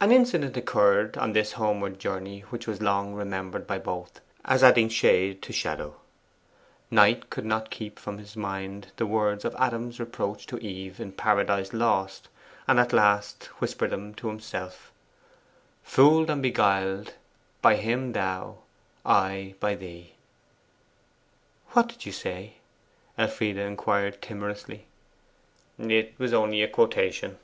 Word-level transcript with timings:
An 0.00 0.10
incident 0.10 0.56
occurred 0.56 1.18
on 1.18 1.34
this 1.34 1.52
homeward 1.60 1.98
journey 1.98 2.40
which 2.48 2.66
was 2.66 2.80
long 2.80 3.12
remembered 3.14 3.66
by 3.66 3.76
both, 3.76 4.22
as 4.42 4.64
adding 4.64 4.88
shade 4.88 5.42
to 5.42 5.52
shadow. 5.52 5.96
Knight 6.90 7.28
could 7.28 7.44
not 7.44 7.68
keep 7.68 7.98
from 7.98 8.16
his 8.16 8.36
mind 8.38 8.90
the 8.96 9.04
words 9.04 9.44
of 9.44 9.54
Adam's 9.58 10.00
reproach 10.00 10.46
to 10.46 10.56
Eve 10.60 10.98
in 10.98 11.12
PARADISE 11.12 11.74
LOST, 11.74 12.30
and 12.66 12.80
at 12.80 12.94
last 12.94 13.44
whispered 13.60 13.90
them 13.90 14.14
to 14.14 14.28
himself 14.28 14.90
'Fool'd 15.82 16.30
and 16.30 16.40
beguiled: 16.42 17.12
by 17.60 17.76
him 17.76 18.12
thou, 18.12 18.60
I 19.04 19.56
by 19.60 19.74
thee!' 19.74 20.14
'What 21.72 21.88
did 21.88 22.06
you 22.06 22.12
say?' 22.12 22.54
Elfride 23.18 23.58
inquired 23.58 24.22
timorously. 24.22 24.86
'It 25.78 26.14
was 26.16 26.32
only 26.32 26.62
a 26.62 26.68
quotation. 26.68 27.36